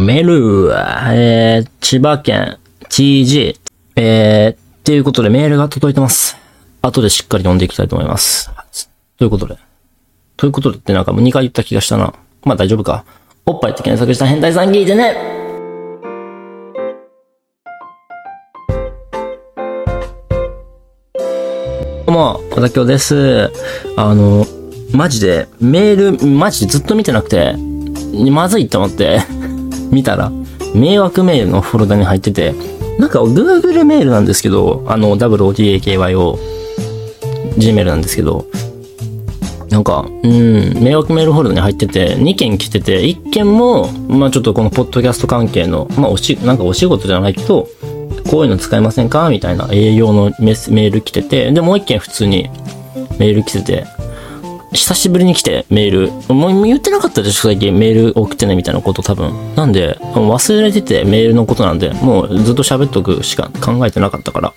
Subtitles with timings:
[0.00, 2.58] メール、えー、千葉県
[2.88, 3.60] TG、
[3.96, 6.38] えー、っていうことでメールが届いてます。
[6.80, 8.50] 後でしっかり読んでいきたいと思います。
[9.18, 9.58] ということで。
[10.38, 12.14] ということでってなんかもう2回言った気がしたな。
[12.44, 13.04] まあ大丈夫か。
[13.44, 15.14] おっぱいって検索した変態さん聞いてね
[22.06, 23.52] どうも、小田京です。
[23.96, 24.46] あの、
[24.94, 27.54] マジで、メール、マジでずっと見てなくて、
[28.30, 29.20] まずいと思って、
[29.90, 30.30] 見たら、
[30.74, 32.54] 迷惑メールのフォルダに入ってて、
[32.98, 36.38] なんか Google メールなんですけど、あの、WOTAKYO、
[37.56, 38.46] Gmail なんですけど、
[39.70, 47.68] なんか、うん、迷惑メールフォルダに入ってて、2件来てて、1件も、まあちょっとこのポッドキャスト関係の、まあおし、なんかお仕事じゃないけど、
[48.30, 49.28] こういうの使えませんか？
[49.30, 52.50] みたいな営業のメスメール来てて、で、もう1件普通に
[53.18, 53.86] メール来てて、
[54.72, 59.54] 久しぶりに来てメール、もう言ってなかったでしょ最近メール送ってねみたいなこと多分。
[59.56, 64.52] なんで、忘れててメールのことなんで、もうずっと喋っとくしか考えてなかったから。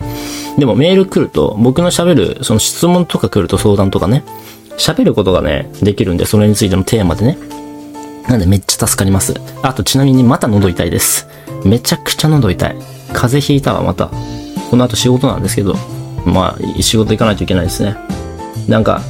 [0.58, 4.24] でもメール来ると、僕の喋る、その質問とか来ると相談とかね、
[4.78, 7.38] 喋ることがね、できるんで、それについてのテーマでね。
[8.28, 9.34] なんでめっちゃ助かります。
[9.64, 11.28] あとちなみにまた喉痛いです。
[11.66, 12.76] めちゃくちゃ喉痛い。
[13.14, 14.12] 風邪ひいたわ、また。
[14.70, 15.76] この後仕事なんですけど、
[16.26, 17.96] まあ、仕事行かないといけないですね。
[18.68, 19.02] なんか、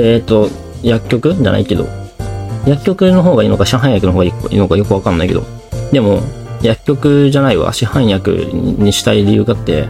[0.00, 0.48] えっ、と、
[0.82, 1.34] 薬局？
[1.34, 1.86] じゃないけど、
[2.66, 5.44] 薬局の方がいいのか、市販薬の方がいいのかよくわかんないけど、
[5.92, 6.20] でも、
[6.62, 9.88] 薬局じゃないわ、市販薬にしたい理由があって、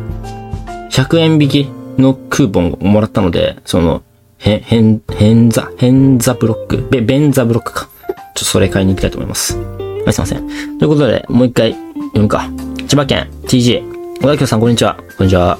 [0.90, 4.02] 100円引きのクーポンをもらったので、その、
[4.38, 7.88] へ、へん、へんざ、へんざブロック、べ、ベンザブロックか。
[8.08, 9.56] ちょっとそれ買いに行きたいと思います。
[9.58, 10.78] はい、すいません。
[10.78, 12.48] ということで、もう一回読むか。
[12.88, 13.82] 千葉県 TG。
[14.20, 14.96] 小田京さん、こんにちは。
[15.16, 15.58] こんにちは。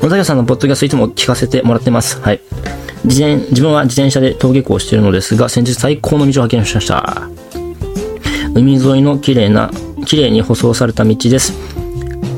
[0.00, 2.20] 小田京さんのポッドキャストいつも聞かせてもらってます。
[2.20, 2.40] はい。
[3.04, 7.28] 自転、自分は自転車で登下校しているのですが、先日最高の道を発見しました。
[8.54, 9.70] 海沿いの綺麗な、
[10.04, 11.52] 綺麗に舗装された道です。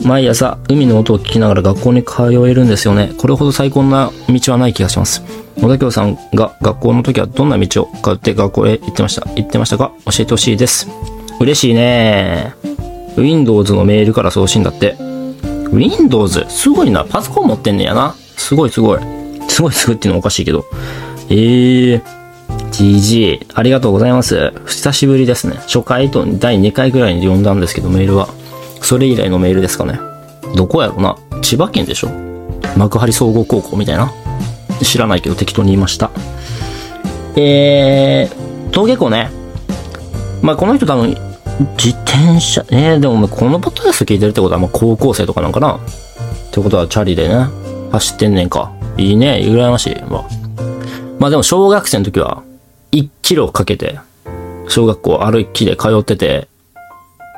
[0.04, 3.12] 毎朝、海の音を聞きながら学校に通えるんですよね。
[3.18, 5.22] これほど最高な道はない気がします。
[5.56, 9.92] 小田京さんが学校の時はどんな道を通って学校へ行ってました行ってましたか？
[10.06, 10.88] 教えてほしいです。
[11.40, 12.54] 嬉しいね
[13.16, 14.96] Windows のメールから送信だって。
[15.72, 16.44] Windows?
[16.48, 17.04] すごいな。
[17.04, 18.14] パソコン持ってんねやな。
[18.36, 18.98] すごいすごい。
[19.48, 20.64] すごいすごいっていうのはおかしいけど。
[21.30, 22.24] ええー。
[22.74, 24.52] GG、ありがとうございます。
[24.66, 25.54] 久しぶりですね。
[25.58, 28.28] 初回と第2回ぐらいに読んだんですけど、メールは。
[28.82, 29.98] それ以来のメールですかね。
[30.56, 32.10] どこやろな千葉県でしょ
[32.76, 34.12] 幕張総合高校みたいな。
[34.82, 36.10] 知らないけど適当に言いました。
[37.36, 39.30] えー、登下校ね。
[40.42, 41.16] まあ、この人多分、
[41.78, 45.80] 自転車、えー、でもこのポッドキャスト聞いてるってことは、まあ、高校生とかなんかなっ
[46.50, 47.46] てことは、チャリでね、
[47.92, 48.73] 走ってんねんか。
[48.96, 50.02] いいね、羨ましい。
[50.08, 50.24] まあ、
[51.18, 52.42] まあでも、小学生の時は、
[52.92, 53.98] 1キロかけて、
[54.68, 56.48] 小学校歩きで通ってて、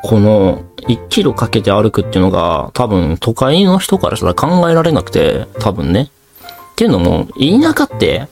[0.02, 6.10] この、1キロかけて歩くっていうのが、多分、都会の人からしたら考えられなくて、多分ね。
[6.72, 8.28] っていうのも、田舎って、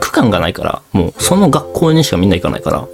[0.00, 2.86] 区間がないから、もう、その学校にしかみんな行かないから、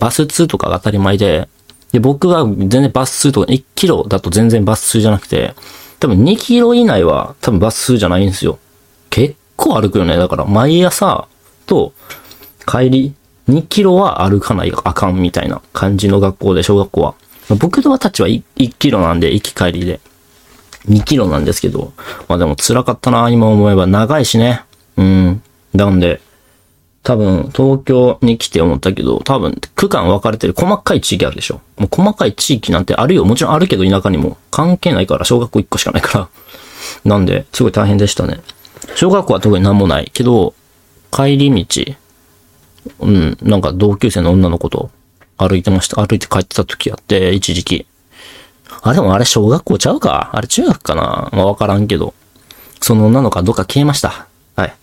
[0.00, 1.48] バス通とかが当たり前で、
[1.92, 5.54] で、僕は全然バス通とか1キロだと全然バス通じゃなくて、
[6.00, 8.58] 多分2キロ以内は多分バス通じゃないんですよ。
[9.10, 10.16] 結構歩くよね。
[10.16, 11.28] だから毎朝
[11.66, 11.92] と
[12.66, 13.14] 帰り
[13.48, 17.14] 2キロは歩かないあかんみたいな感じの学校で、小学校は。
[17.58, 20.00] 僕とはたちは 1, 1キロなんで、行き帰りで。
[20.88, 21.92] 2キロなんですけど。
[22.28, 23.86] まあでも辛かったな、今思えば。
[23.86, 24.62] 長いしね。
[24.98, 25.42] うん。
[25.72, 26.20] なんで、
[27.02, 31.62] 多分、東京に来て思ったけど、多分、区間分かれてる細かい地域あるでしょ。
[31.78, 33.24] もう細かい地域なんてあるよ。
[33.24, 34.36] もちろんあるけど田舎にも。
[34.50, 36.28] 関係ないから、小学校1個しかないから。
[37.06, 38.40] なんで、すごい大変でしたね。
[38.94, 40.54] 小学校は特に何もないけど、
[41.10, 41.94] 帰り道、
[43.00, 44.90] うん、なんか同級生の女の子と
[45.36, 46.04] 歩いてました。
[46.04, 47.86] 歩いて帰ってた時あって、一時期。
[48.82, 50.30] あ、でもあれ小学校ちゃうか？
[50.32, 51.30] あれ中学かな？
[51.32, 52.14] まあわからんけど。
[52.80, 54.28] その女の子はどっか消えました。
[54.54, 54.74] はい。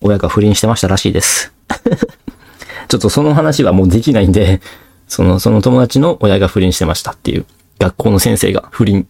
[0.00, 1.52] 親が不倫してましたらしいです。
[2.88, 4.60] ちょっとその話はもうできないんで、
[5.08, 7.46] その、その友達の親が不倫してましたっていう。
[7.78, 9.06] 学校の先生が不倫。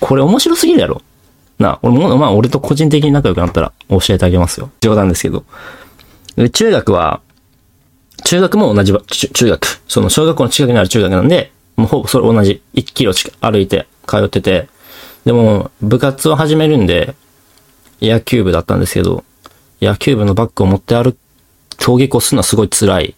[0.00, 1.00] これ面白すぎるやろ。
[1.58, 4.70] な、俺も、まあ俺と個人的に仲良くなったら教えてあげますよ。
[4.80, 5.44] 冗談ですけど。
[6.52, 7.20] 中学は、
[8.24, 8.92] 中学も同じ、
[9.32, 9.66] 中学。
[9.86, 12.62] その小学校の近くにある中学なんで、もうほぼそれ同じ。
[12.74, 14.68] 1キロ近く歩いて通ってて。
[15.24, 17.14] でも、部活を始めるんで、
[18.02, 19.24] 野球部だったんですけど、
[19.80, 21.18] 野球部のバッグを持って歩く、
[21.80, 23.14] 登下校するのはすごい辛い。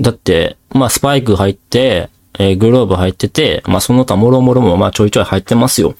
[0.00, 5.94] だって、まあスパイク入って、えーグローブ入ってて、まあその他もろもろもまあちょいちょい入ってますよ。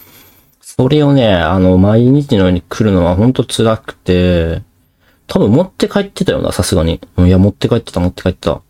[0.77, 4.63] それをね、あの、毎日のように来るのはほんと辛くて、
[5.29, 7.01] 多分持って帰ってたよな、さすがに。
[7.19, 8.61] いや、持って帰ってた、持って帰ってた。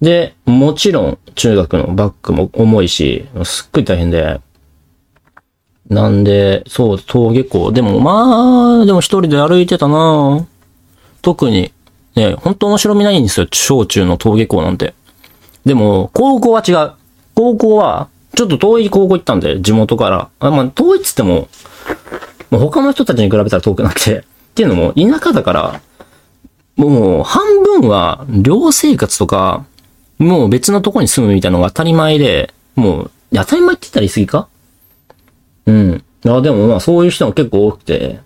[0.00, 4.40] で、もちろん中学のバッグも重いし、すっごい大変で。
[5.90, 7.72] なんで、そう、登下校。
[7.72, 10.46] でもまあ、でも一人で歩いてたな
[11.20, 11.72] 特に、
[12.16, 13.46] ね、本当面白みないんですよ。
[13.52, 14.94] 小中の登下校なんて。
[15.66, 16.92] でも、高校は違う。
[17.34, 20.30] 高校は、ちょっと遠い高校行ったんで、地元から。
[20.40, 21.48] あまあ、遠いっつっても、
[22.50, 24.18] もう他の人たちに比べたら遠くなくて。
[24.18, 25.80] っていうのも、田舎だから、
[26.76, 29.64] もう半分は寮生活とか、
[30.18, 34.48] もう別のとこに住むみたいなのが当たり前で、もう、当たり前って言ったら言い過ぎか？
[35.66, 36.04] うん。
[36.26, 38.20] あ、でもまあそういう人も結構多くて、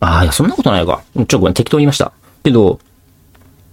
[0.00, 1.02] ああ、いや、そんなことないか。
[1.14, 2.12] ちょっとごめん、適当言いました。
[2.44, 2.78] けど、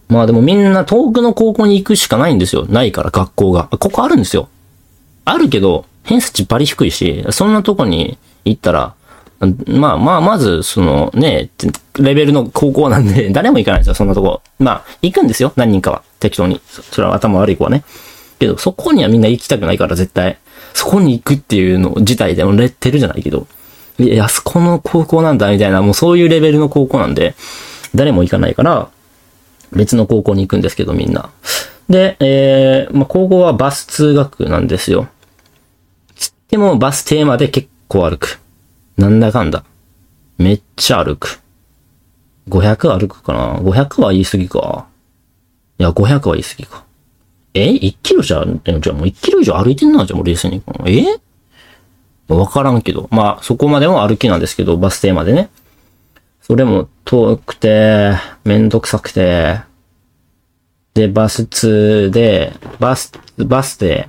[0.09, 2.65] まあでもみんな遠くの高校に行くしかないんですよ。
[2.67, 3.67] ないから、学校が。
[3.79, 4.49] ここあるんですよ。
[5.25, 8.93] あるけど、偏差値バリ低いし、そんなとこに行ったら、
[9.67, 11.49] まあまあ、まず、そのね、
[11.99, 14.41] レベルの高校なんで、 誰も行かないんですよ、そんなとこ。
[14.59, 16.03] まあ、行くんですよ、何人かは。
[16.19, 16.61] 適当に。
[16.91, 17.83] それは頭悪い子はね。
[18.39, 20.37] けど、そこにはみんな行きたくないから、絶対。
[20.73, 23.47] そこに行くっていうの自体でもレッテルじゃないけど。
[23.97, 27.35] いや、あそこの高校なんだ、みたいな、もうそういうレベルの高校なんで、
[27.93, 28.89] 誰も行かないから、
[29.71, 31.29] 別の高校に行くんですけど、みんな。
[31.89, 35.07] で、えー、まあ、高校はバス通学なんですよ。
[36.55, 38.39] つってもバス停まで結構歩く。
[38.97, 39.65] なんだかんだ。
[40.37, 41.41] めっちゃ歩く。
[42.47, 44.87] 500歩くかな ?500 は言い過ぎか。
[45.77, 46.85] いや、500は言い過ぎか。
[47.53, 50.63] え ?1 キロじゃ、じゃあもう1キロ以上歩いてんな、じゃあもう冷静に。
[50.85, 51.19] え？
[52.33, 53.09] わからんけど。
[53.11, 55.49] まあ、そこまでも歩きなんですけど、バス停までね。
[56.41, 58.13] それも遠くて、
[58.45, 59.59] めんどくさくて、
[60.93, 64.07] で、バス2で、バス、バスで、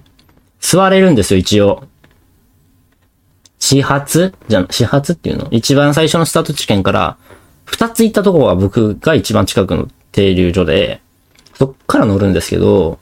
[0.60, 1.82] 座れるんですよ、一応。
[3.66, 4.32] 始発？
[4.46, 5.48] じゃ、始発っていうの？
[5.50, 7.16] 一番最初のスタート地点から、
[7.64, 11.00] 二つ行ったところは僕が一番近くの停留所で、
[11.54, 13.00] そっから乗るんですけど、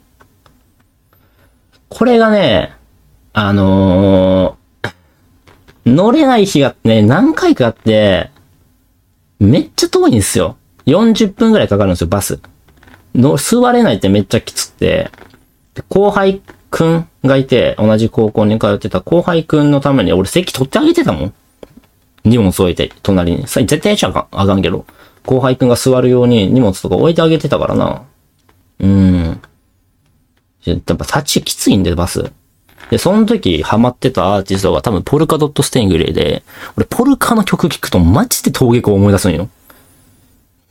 [1.87, 2.73] これがね、
[3.33, 4.91] あのー、
[5.85, 8.31] 乗れない日がね、何回かあって、
[9.39, 10.57] めっちゃ遠いんですよ。
[10.87, 12.39] 40分くらいかかるんですよ、バス。
[13.13, 15.11] の、座れないってめっちゃきつくて、
[15.89, 16.41] 後輩
[16.75, 21.33] くんがいて、同じ高校に通ってた後輩くんのために俺席取ってあげてたもん。
[22.25, 23.47] 荷物置いて、隣に。
[23.47, 24.85] さ、絶対しゃあかんあかんけど、
[25.25, 28.01] 後輩くんが座るように荷物とか置いてあげてたからな。
[28.81, 29.41] うん。
[30.65, 32.29] やっぱ立ちきついんで、バス。
[32.89, 36.43] で、その時ハマってたアーティストが多分ポルカドットステイングレイで、
[36.75, 39.47] 俺ポルカの曲聴くとマジで登下校思い出すんよ。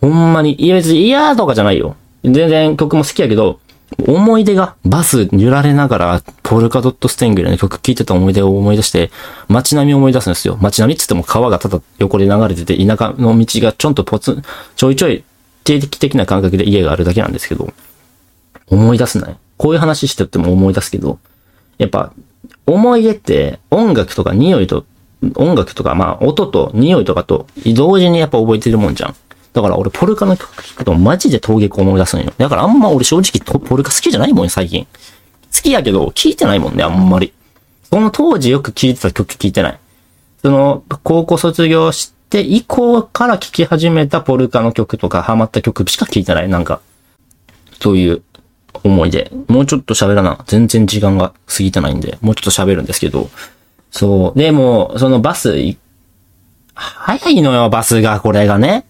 [0.02, 1.96] ほんまに、いや別に嫌とかじゃないよ。
[2.22, 3.58] 全然曲も好きやけど、
[4.06, 9.10] 思い出が、バス揺られながら、ポルカドットステングレイの曲聴いてた思い出を思い出して、
[9.48, 10.58] 街並みを思い出すんですよ。
[10.60, 14.42] 街並みっつっても川がただ横で流れてて、田舎の道がちょんとポツン、
[14.76, 15.25] ちょいちょい
[15.64, 17.72] 定期的な感覚で家があるだけなんですけど、
[18.69, 19.36] 思い出すない。
[19.56, 21.19] こういう話してても思い出すけど、
[21.78, 22.12] やっぱ、
[22.66, 24.84] 思い出って音楽とか匂いと、
[25.37, 29.16] 音楽とか、まあ、音と匂いとかと同時にやっぱ覚えてるもんじゃん。
[29.54, 32.32] だから俺ポルカの曲聴くとマジで陶芸思い出すんよ。
[32.36, 34.86] だからあんま俺正直ポルカ好きじゃないもん最近。
[35.54, 37.32] 好きやけど聴いてないもんね、あんまり。
[37.88, 39.78] その当時よく聴いてた曲聴いてない。
[40.42, 46.48] その、高校卒業して以降から聴き始めたポルカの曲とかハマった曲しか聴いてない。
[46.48, 46.80] なんか、
[47.80, 48.22] そういう
[48.82, 49.30] 思い出。
[49.46, 50.42] もうちょっと喋らな。
[50.48, 53.30] 全然時間が過ぎてないんで、もうちょっと喋るんですけど。
[53.92, 54.38] そう。
[54.38, 55.54] でも、そのバス、
[56.75, 58.84] 早いのよ、バスが、これがね。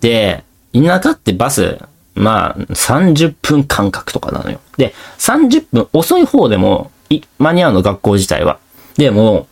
[0.00, 1.78] で、田舎ってバス、
[2.14, 4.60] まあ、30分間隔とかなのよ。
[4.76, 6.90] で、30分遅い方でも、
[7.38, 8.58] 間に合うの、学校自体は。
[8.96, 9.46] でも、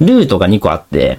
[0.00, 1.18] ルートが2個あって、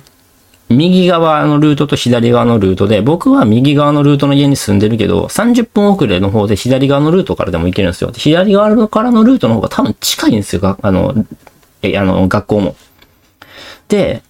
[0.70, 8.12] 右側のルートと左側のルートで、僕は右側のルートの家に住んでるけど、30分遅れの方で左側のルートからでも行けるんですよ。
[8.14, 11.14] 左側からのルートの方が多分近いんですよ、あの、
[11.82, 12.76] え、あの、学校も。
[13.88, 14.24] で、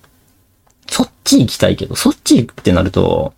[0.88, 3.34] そっち行きたいけど、そっち行くってなると、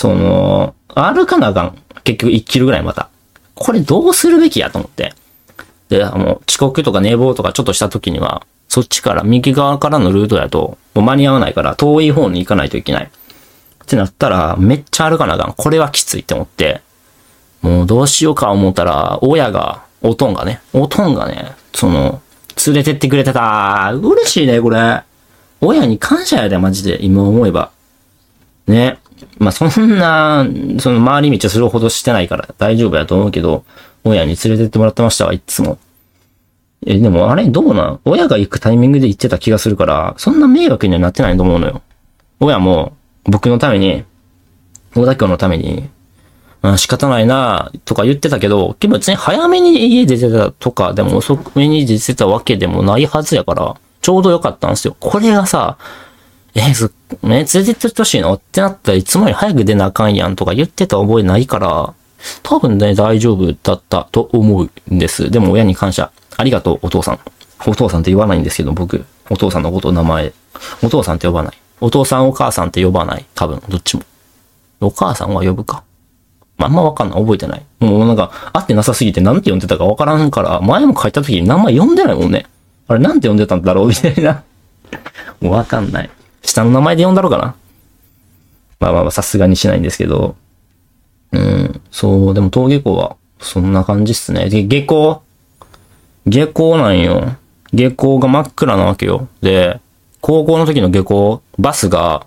[0.00, 1.78] その、歩かなあかん。
[2.04, 3.10] 結局1キロぐらいまた。
[3.54, 5.12] これどうするべきやと思って。
[5.90, 13.04] で、もう遅刻とか寝坊とかちょっとした時には、そっちから右側からのルートだと、もう間に合わないから遠い方に行かないといけない。
[13.04, 15.52] ってなったら、めっちゃ歩かなあかん。
[15.54, 16.80] これはきついって思って、
[17.60, 22.22] もうどうしようか思ったら、親が、おとんがね、おとんがね、その、
[22.66, 23.92] 連れてってくれてた。
[23.92, 25.02] 嬉しいね、これ。
[25.60, 27.70] 親に感謝やで、マジで、今思えば。
[28.66, 28.98] ね。
[29.40, 30.46] まあ、そんな、
[30.78, 33.64] その回り道するほどしてないから大丈夫やと思うけど、
[34.04, 35.78] 親に連れてってもらってましたわ、いつも。
[36.86, 38.00] え、でもあれどうなん？
[38.04, 41.82] 親が行くタイミングで行ってた気がするから、そんな迷惑にはなってないと思うのよ。
[42.38, 42.92] 親も
[43.24, 44.04] 僕のために、
[44.94, 45.88] 小田京のために、
[46.62, 54.96] うん、仕方ないなとか言ってたけど、結構別に早めに家出てたとかでも遅めに出てたわけでもないはずやから、ちょうどよかったんですよ。
[55.00, 55.78] これがさ、
[56.54, 56.92] え、す、
[57.22, 58.34] ね、連れてってほしいの？
[58.34, 61.94] ってなったらいつもより早く出なあかんやんとか言ってた覚えないから、
[62.42, 65.30] 多分ね、大丈夫だったと思うんです。
[65.30, 66.10] でも親に感謝。
[66.36, 67.20] ありがとう、お父さん。
[67.66, 69.04] お父さんって言わないんですけど、僕。
[69.28, 70.32] お父さんのこと名前。
[70.82, 71.56] お父さんって呼ばない。
[71.80, 73.24] お父さん、お母さんって呼ばない。
[73.34, 74.02] 多分、どっちも。
[74.80, 75.84] お母さんは呼ぶか。
[76.58, 77.20] あ、んまわかんない。
[77.20, 77.62] 覚えてない。
[77.80, 82.46] もうなんか、会ってなさすぎてなんて呼んでたかわからんから、前も書いた時に名前呼んでないもんね。
[82.88, 83.88] あれなんて呼んでたんだろう？
[83.88, 84.42] みたいな。
[85.40, 86.10] もうわかんない。
[86.42, 87.54] 下の名前で呼んだろうかな。
[88.80, 90.36] まあまあまあ、さすがにしないんですけど。
[91.32, 91.80] うん。
[91.90, 94.48] そう、でも登下校は、そんな感じっすね。
[94.48, 95.22] で、下校？
[96.26, 97.36] 下校なんよ。
[97.72, 99.28] 下校が真っ暗なわけよ。
[99.42, 99.80] で、
[100.20, 102.26] 高校の時の下校、バスが、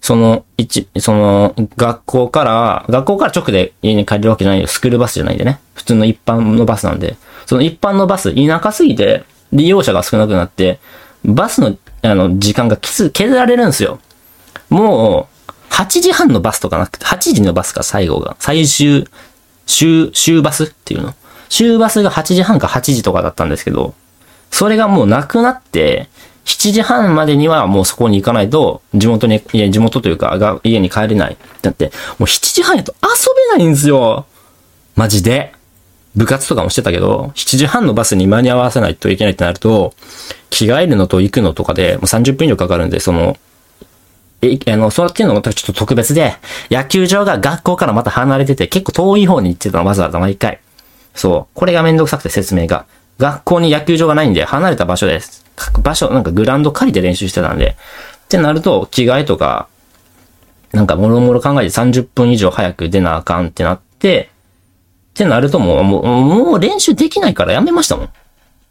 [0.00, 4.66] その、一、その、学校から、学校から直で家に帰るわけじゃないよ。
[4.66, 5.60] スクールバスじゃないんでね。
[5.74, 7.16] 普通の一般のバスなんで。
[7.46, 10.80] その一般のバス、田舎すぎて、利用者が少なくなって、
[11.24, 14.00] バスの、あの、時間がきつ、削られるんですよ。
[14.68, 18.36] もう、8時半のバスとかなくて、8時のバスか、最後が。
[18.38, 19.08] 最終、
[19.66, 21.14] 終、終バスっていうの？
[21.48, 23.94] 終バスが8時半か8時とかだったんですけど、
[24.50, 26.08] それがもうなくなって、
[26.44, 31.36] 7時半までにはもうそこに行かないと、地元に、いや、地元というか、家に帰れない。
[31.62, 33.08] だって、もう7時半やと遊
[33.54, 34.26] べないんですよ。
[34.96, 35.54] マジで。
[36.16, 39.94] 部活とかもしてたけど、7時半のバスに間に合わせないといけないってなると、
[40.50, 43.36] 着替えるのと行くのとかで、もう30分以上かかるんで、その、
[44.42, 46.34] え、あの、そうっていうのもちょっと特別で、
[46.70, 50.60] 野球場が学校からまた離れてて、結構遠い方に行ってたの、わざわざ毎回。
[51.14, 51.54] そう。
[51.54, 52.86] これがめんどくさくて説明が。
[53.18, 55.44] 学校に野球場がないんで、離れた場所です。
[55.80, 57.76] 場所、なんかグラウンド借りて練習してたんで。
[58.24, 59.68] ってなると、着替えとか、
[60.72, 64.31] なんかもろもろ考えて30分以上早く出なあかんってなって、
[65.12, 68.08] ってなるともう、もう、もう練習できないからやめましたもん。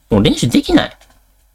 [0.10, 0.98] もう練習できない。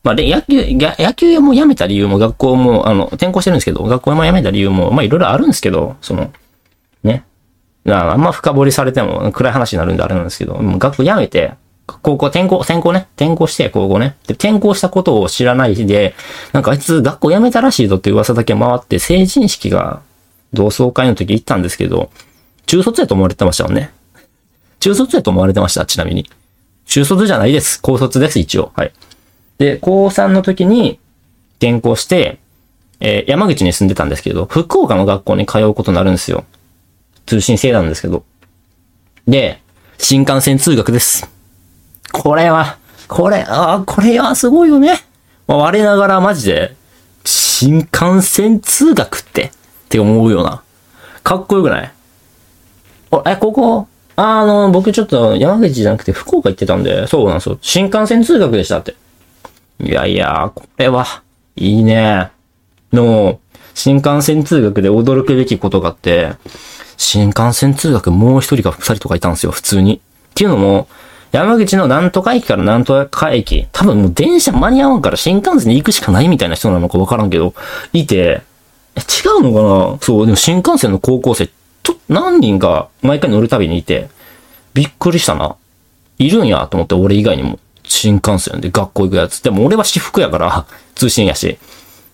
[0.04, 6.32] まあ、で野球、野球も辞めた理由も学校も、あの、転校してるんですけど、学校も辞めた理由も、まあいろいろあるんですけど、その、
[7.02, 7.24] ね。
[7.88, 11.54] あんま深掘りされても暗い話になるんであれなんですけど、もう学校辞めて、
[11.86, 13.06] 高校、転校、転校ね。
[13.16, 14.16] 転校して、高校ね。
[14.26, 16.14] で、転校したことを知らないで、
[16.52, 20.02] なんかあいつ学校辞めたらしいぞって噂だけ回って、成人式が
[20.52, 22.10] 同窓会の時行ったんですけど、
[22.66, 23.92] 中卒やと思われてましたもんね。
[24.80, 26.28] 中卒やと思われてました、ちなみに。
[26.86, 27.80] 中卒じゃないです。
[27.80, 28.72] 高卒です、一応。
[28.76, 28.92] はい。
[29.58, 30.98] で、高3の時に
[31.58, 32.38] 転校して、
[33.00, 36.44] えー山口に住んでたんですけど、福岡の学校に通うことになるんですよ。
[37.26, 38.24] 通信制なんですけど。
[39.26, 39.60] で、
[39.98, 41.28] 新幹線通学です。
[42.12, 42.78] これは、
[43.08, 45.00] これ、ああ、これはすごいよね。
[45.46, 46.76] まあ我ながらマジで、
[47.24, 49.50] 新幹線通学って、っ
[49.88, 50.62] て思うような。
[51.22, 51.92] かっこよくない？
[53.10, 57.58] おえ、ここ、あの、僕ちょっと山口じゃなくて福岡行ってたんで、そうなんですよ。
[57.60, 58.94] 新幹線通学でしたって。
[59.78, 61.22] いやいや、これは、
[61.54, 62.30] いいね。
[62.92, 63.38] の、
[63.74, 66.32] 新幹線通学で驚くべきことがあって、
[66.96, 69.96] 新幹線通学もう一人か二人とかいたんですよ、普通に。
[69.96, 70.00] っ
[70.34, 70.88] ていうのも、
[71.32, 77.52] 山口のなんとか駅からなんとか駅、多分もう電車間に合わんから新幹線に行くしかないみたいな人なのかわからんけど、
[77.92, 78.40] いて、
[78.94, 79.98] え違うのかな？
[80.00, 81.50] そう、でも新幹線の高校生、
[82.08, 84.08] 何人か毎回乗るたびにいて、
[84.74, 85.56] びっくりしたな。
[86.18, 87.58] いるんやと思って、俺以外にも。
[87.88, 89.40] 新幹線で学校行くやつ。
[89.42, 91.58] でも俺は私服やから、 通信やし。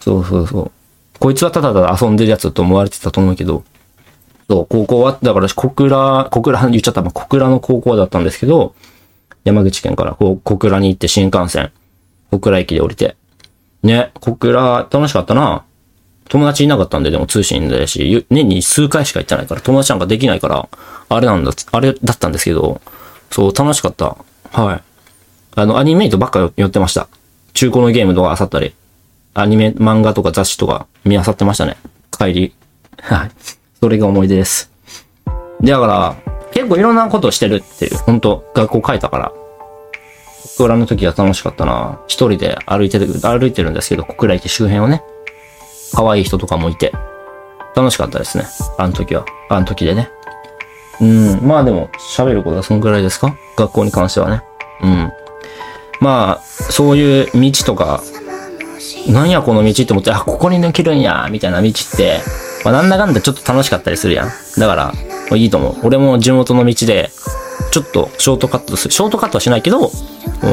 [0.00, 0.70] そうそうそう。
[1.18, 3.64] こいつはただただ遊んでるやつと思われてたと思うけど、
[4.50, 8.74] そう、高校は、だから小倉、小倉言っちゃった、まあ、小倉の高校だったんですけど、
[9.44, 11.72] 山口県からこう小倉に行って新幹線、
[12.30, 13.16] 小倉駅で降りて。
[13.82, 15.64] ね、小倉、楽しかったな。
[16.32, 20.66] 友達いなかったんで、でも通信だし、年に数回しか行ってないから、友達なんかできないから、
[21.10, 22.80] あれなんだ、あれだったんですけど、
[23.30, 24.16] そう、楽しかった。
[24.50, 24.82] はい。
[25.56, 27.06] あの、アニメイトばっか寄ってました。
[27.52, 28.74] 中古のゲームとか漁ったり、
[29.34, 31.76] アニメ、漫画とか雑誌とか見漁ってましたね。
[32.10, 32.54] 帰り。
[33.02, 33.30] はい。
[33.78, 34.70] それが思い出です。
[35.62, 36.16] だから、
[36.54, 39.32] 結構いろんなことしてるっていう、本当学校帰ったから。
[40.56, 42.00] 小倉の時は楽しかったな。
[42.06, 45.02] 一人で歩いてる、歩いてるんですけど、小倉駅周辺をね。
[45.92, 46.92] 可愛い人とかもいて。
[47.74, 48.44] 楽しかったですね。
[48.78, 49.24] あの時は。
[49.48, 50.10] あの時でね。
[51.00, 51.40] うん。
[51.42, 53.34] まあでも、喋ることはそのくらいですか？
[53.56, 54.42] 学校に関してはね。
[54.82, 55.12] うん。
[56.00, 58.02] まあ、そういう道とか、
[59.08, 62.20] なんやこの道って思って、あ、ここに抜けるんや、みたいな道って、
[62.64, 64.30] まあなんだかんだちょっと楽しかったりするやん。
[64.58, 64.92] だから、ま
[65.32, 65.76] あいいと思う。
[65.84, 67.10] 俺も地元の道で、
[67.70, 68.92] ちょっとショートカットする。
[68.92, 69.90] ショートカットはしないけど、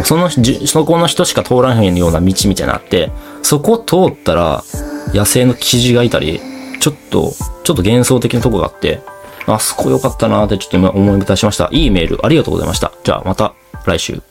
[0.05, 4.63] その、そこの人しか通らへんような道みたいなのあって、そこ通ったら、
[5.13, 6.39] 野生のキジがいたり、
[6.79, 9.01] ちょっと、ちょっと幻想的なとこがあって、
[9.47, 11.69] あそこ良かったなってちょっと今思い出しました。
[11.71, 12.91] いいメールありがとうございました。
[13.03, 13.53] じゃあまた
[13.85, 14.21] 来週。